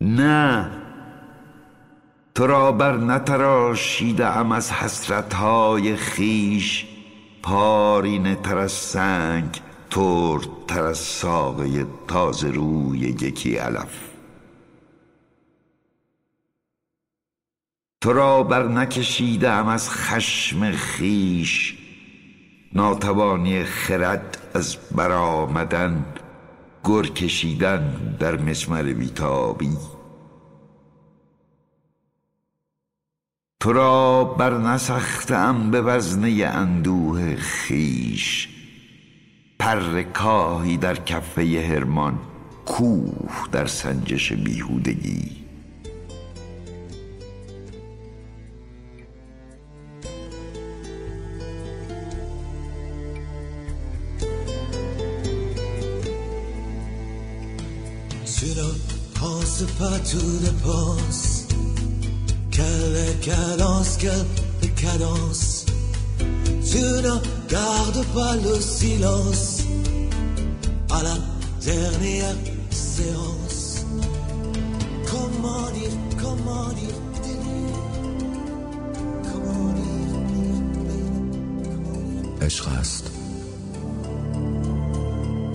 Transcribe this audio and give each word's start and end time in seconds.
نه. 0.00 0.70
تو 2.34 2.46
را 2.46 2.72
بر 2.72 2.96
نتراشیده 2.96 4.26
ام 4.26 4.52
از 4.52 4.72
حسرتهای 4.72 5.96
خیش 5.96 6.86
پارینه 7.42 8.34
تر 8.34 8.58
از 8.58 8.72
سنگ 8.72 9.60
ترد 9.90 10.48
تر 10.68 10.82
از 10.82 10.98
ساقه 10.98 11.86
تازه 12.08 12.50
روی 12.50 12.98
یکی 12.98 13.56
علف. 13.56 14.10
تو 18.00 18.12
را 18.12 18.42
بر 18.42 18.68
نکشیده 18.68 19.50
ام 19.50 19.68
از 19.68 19.90
خشم 19.90 20.70
خیش 20.70 21.78
ناتوانی 22.72 23.64
خرد 23.64 24.38
از 24.54 24.76
برآمدن. 24.96 26.04
گر 26.84 27.02
کشیدن 27.02 28.16
در 28.20 28.36
مسمر 28.36 28.82
بیتابی. 28.82 29.76
تو 33.60 33.72
را 33.72 34.24
بر 34.24 34.58
نسختم 34.58 35.70
به 35.70 35.82
وزنه 35.82 36.44
اندوه 36.46 37.36
خیش. 37.36 38.48
پر 39.58 40.02
کاهی 40.02 40.76
در 40.76 40.94
کفه 40.94 41.66
هرمان 41.68 42.18
کوه 42.66 43.48
در 43.52 43.66
سنجش 43.66 44.32
بیهودگی. 44.32 45.49
Penses 59.60 59.78
pas 59.78 59.98
tout 59.98 60.38
dépense 60.38 61.46
Quelle 62.50 63.18
cadence, 63.20 63.96
quelle 63.98 64.74
cadence 64.74 65.66
Tu 66.70 66.78
ne 66.78 67.16
gardes 67.48 68.06
pas 68.14 68.36
le 68.36 68.60
silence 68.60 69.62
À 70.90 71.02
la 71.02 71.16
dernière 71.64 72.36
séance 72.70 73.84
comment 75.06 75.70
dire, 75.70 75.90
comment 76.22 76.68
dire, 76.68 76.96
عشق 82.42 82.68
است 82.68 83.10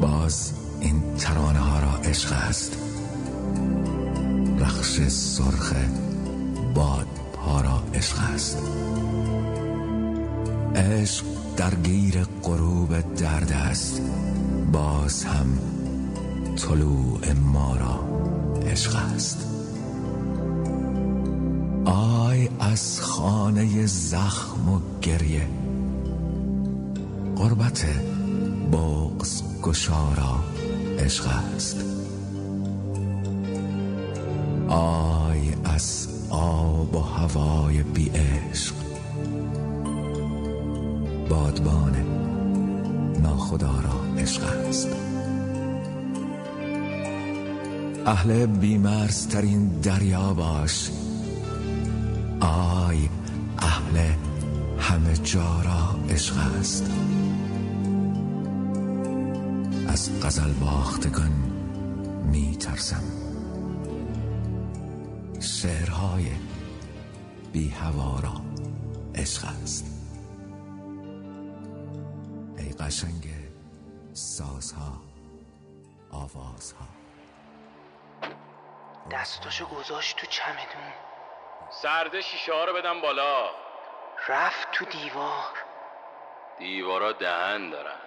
باز 0.00 0.52
این 0.80 1.02
ترانه 1.18 1.58
ها 1.58 1.78
را 1.78 1.92
عشق 2.10 2.32
است 2.32 2.76
رخش 4.62 5.00
سرخ 5.08 5.72
باد 6.74 7.06
پا 7.32 7.60
را 7.60 7.82
عشق 7.94 8.16
است. 8.34 8.58
عشق 10.74 11.24
درگیر 11.56 12.24
غروب 12.42 13.14
درد 13.14 13.52
است. 13.52 14.02
باز 14.72 15.24
هم 15.24 15.58
طلوع 16.56 17.32
ما 17.32 17.76
را 17.76 18.00
عشق 18.70 18.96
است. 19.14 19.46
آی 21.84 22.48
از 22.60 23.00
خانه 23.00 23.86
زخم 23.86 24.68
و 24.68 24.80
گریه 25.02 25.48
قربت 27.36 27.86
بغز 28.72 29.42
گشارا 29.62 30.44
عشق 30.98 31.26
است. 31.56 32.01
آی 34.72 35.54
از 35.64 36.08
آب 36.30 36.94
و 36.94 37.00
هوای 37.00 37.82
بی 37.82 38.08
عشق. 38.08 38.74
بادبان 41.28 41.96
ناخدا 43.22 43.80
را 43.80 44.22
عشق 44.22 44.42
است. 44.68 44.88
اهل 48.06 48.46
بیمرزترین 48.46 49.68
دریا 49.68 50.34
باش. 50.34 50.90
آی 52.40 53.08
اهل 53.58 54.12
همه 54.78 55.16
جا 55.16 55.62
را 55.62 56.14
عشق 56.14 56.36
است. 56.60 56.90
از 59.88 60.10
غزل 60.22 60.52
باختگان 60.52 61.32
می 62.32 62.56
ترسم 62.56 63.21
شعرهای 65.42 66.26
بی 67.52 67.68
هوا 67.68 68.20
را 68.20 68.32
عشق 69.14 69.44
است. 69.62 69.86
ای 72.58 72.72
قشنگ 72.72 73.24
سازها 74.12 74.92
آوازها. 76.12 76.86
دستاشو 79.10 79.66
گذاشت 79.66 80.16
تو 80.16 80.26
چمدون. 80.26 80.92
سرده 81.70 82.20
شیشه 82.20 82.52
ها 82.52 82.64
رو 82.64 82.72
بدم 82.74 83.00
بالا. 83.00 83.50
رفت 84.28 84.68
تو 84.72 84.84
دیوار. 84.84 85.58
دیوارا 86.58 87.12
دهن 87.12 87.70
دارن. 87.70 87.98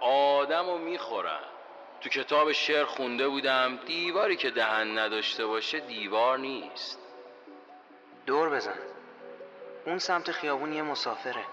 آدم 0.00 0.66
رو 0.66 0.78
می‌خورن. 0.78 1.53
تو 2.00 2.08
کتاب 2.08 2.52
شعر 2.52 2.84
خونده 2.84 3.28
بودم. 3.28 3.78
دیواری 3.86 4.36
که 4.36 4.50
دهن 4.50 4.98
نداشته 4.98 5.46
باشه 5.46 5.80
دیوار 5.80 6.38
نیست. 6.38 6.98
دور 8.26 8.50
بزن. 8.50 8.78
اون 9.86 9.98
سمت 9.98 10.30
خیابون 10.30 10.72
یه 10.72 10.82
مسافره. 10.82 11.44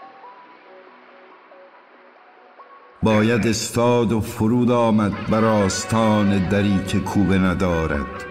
باید 3.04 3.48
استاد 3.48 4.12
و 4.12 4.22
فرود 4.22 4.72
آمد 4.72 5.30
بر 5.30 5.46
آستان 5.46 6.50
دری 6.50 6.84
که 6.88 7.00
کوبه 7.00 7.38
ندارد. 7.38 8.26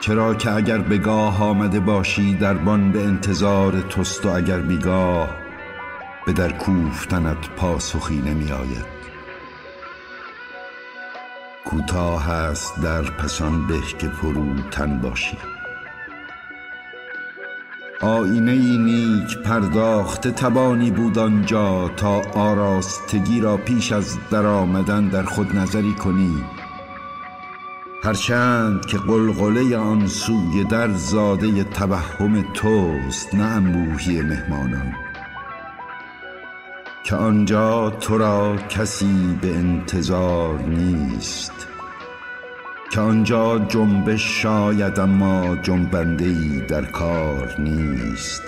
چرا 0.00 0.34
که 0.34 0.50
اگر 0.50 0.78
به 0.78 0.98
گاه 0.98 1.42
آمده 1.42 1.80
باشی 1.80 2.34
دربان 2.34 2.92
به 2.92 2.98
انتظار 2.98 3.80
توست 3.80 4.26
و 4.26 4.28
اگر 4.28 4.58
بیگاه 4.58 5.36
به 6.26 6.32
در 6.32 6.52
کوفتنت 6.52 7.48
پاسخی 7.56 8.14
نمی 8.14 8.52
آید 8.52 8.86
کوتاه 11.70 12.30
است 12.30 12.80
در 12.82 13.02
پسان 13.02 13.66
به 13.66 13.80
که 13.98 14.08
فروتن 14.08 15.00
باشی. 15.00 15.36
آینه 18.00 18.52
ای 18.52 18.78
نیک 18.78 19.38
پرداخته 19.38 20.30
توانی 20.30 20.90
بود 20.90 21.18
آنجا 21.18 21.88
تا 21.88 22.22
آراستگی 22.34 23.40
را 23.40 23.56
پیش 23.56 23.92
از 23.92 24.18
درآمدن 24.30 25.08
در 25.08 25.22
خود 25.22 25.56
نظری 25.56 25.92
کنی. 25.92 26.44
هرچند 28.04 28.86
که 28.86 28.98
قلقله 28.98 29.76
آن 29.76 30.06
سوی 30.06 30.64
در 30.64 30.92
زاده 30.92 31.64
توهم 31.64 32.52
توست 32.54 33.34
نه 33.34 33.44
انبوهی 33.44 34.22
مهمانان. 34.22 35.09
که 37.10 37.16
آنجا 37.16 37.90
تو 37.90 38.18
را 38.18 38.56
کسی 38.56 39.38
به 39.40 39.56
انتظار 39.56 40.58
نیست. 40.62 41.52
که 42.92 43.00
آنجا 43.00 43.58
جنبش 43.58 44.42
شاید 44.42 45.00
اما 45.00 45.56
جنبنده 45.56 46.24
ای 46.24 46.60
در 46.68 46.84
کار 46.84 47.54
نیست. 47.58 48.42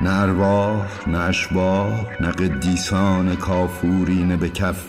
نه 0.00 0.20
ارواح 0.20 0.86
نه 1.06 1.18
اشباح 1.18 2.06
نه 2.20 2.30
قدیسان 2.30 3.36
کافورین 3.36 4.36
به 4.36 4.48
کف 4.48 4.84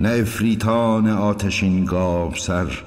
نه 0.00 0.08
افریتان 0.08 1.08
آتشین 1.08 1.84
گاو 1.84 2.34
سر 2.34 2.82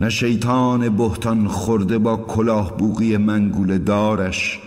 نه 0.00 0.10
شیطان 0.10 0.96
بهتان 0.96 1.48
خورده 1.48 1.98
با 1.98 2.16
کلاه 2.16 2.76
بوغی 2.76 3.16
منگول 3.16 3.78
دارش. 3.78 4.60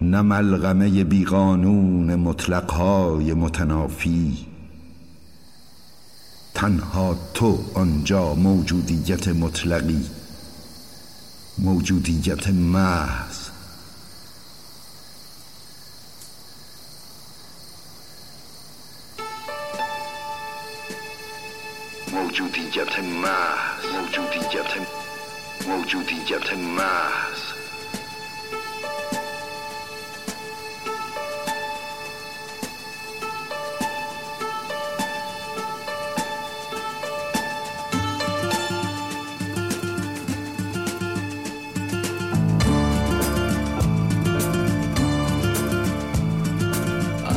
نه 0.00 0.22
ملغمه 0.22 1.04
بیقانون 1.04 2.14
مطلقهای 2.14 3.34
متنافی. 3.34 4.46
تنها 6.54 7.16
تو 7.34 7.58
آنجا 7.74 8.34
موجودیت 8.34 9.28
مطلقی 9.28 10.06
موجودیت 11.58 12.48
محض. 12.48 13.48
موجودیت 22.12 22.98
محض 22.98 23.84
موجودیت 25.68 26.52
محض. 26.52 27.55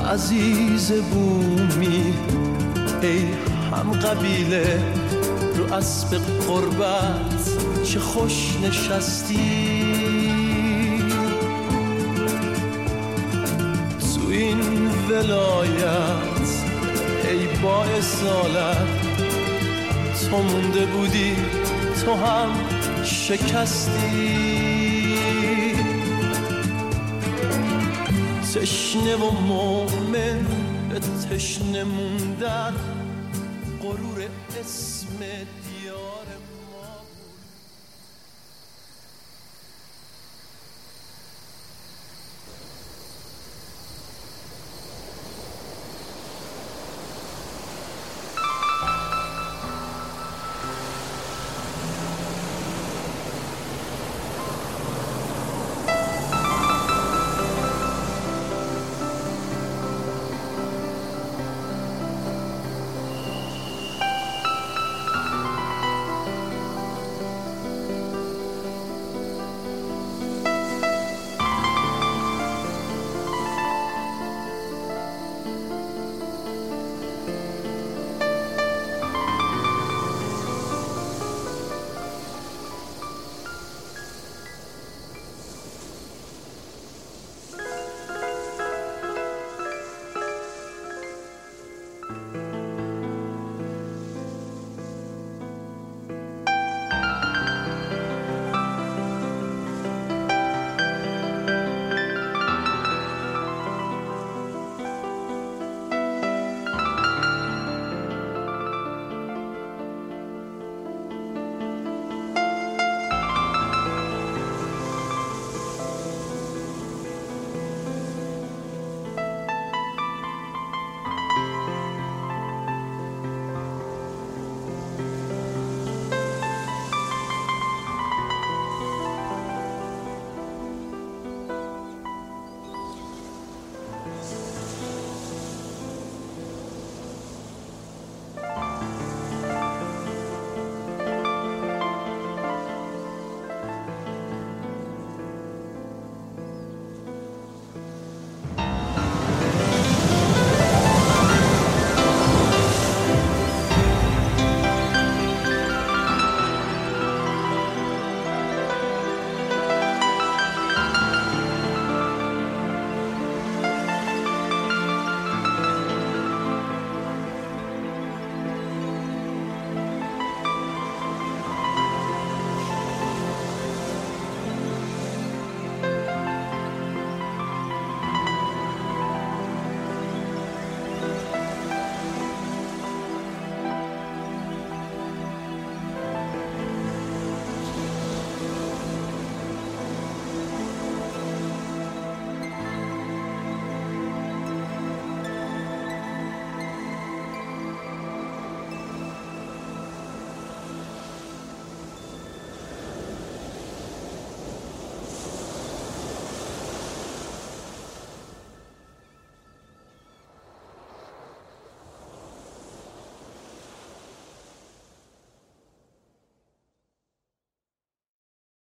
عزیز 0.10 0.92
بومی 0.92 2.14
ای 3.02 3.28
هم 3.72 3.92
قبیله 3.92 4.80
رو 5.56 5.74
اسب 5.74 6.18
قربت 6.48 7.84
چه 7.84 8.00
خوش 8.00 8.58
نشستی. 8.64 9.70
تو 14.00 14.30
این 14.30 14.60
ولایت 15.10 16.50
ای 17.30 17.62
با 17.64 17.84
اصالت 17.84 18.88
تو 20.30 20.38
مونده 20.38 20.86
بودی 20.86 21.36
تو 22.06 22.14
هم 22.14 22.50
شکستی. 23.04 24.50
تشنه 28.56 29.16
و 29.16 29.32
مومن 29.32 30.48
به 30.90 31.00
تشنه 31.00 31.84
موندن 31.84 32.74
غرور 33.82 34.28
اسم 34.60 35.18